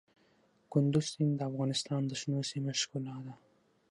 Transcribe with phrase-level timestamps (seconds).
[0.71, 3.33] کندز سیند د افغانستان د شنو سیمو ښکلا ده.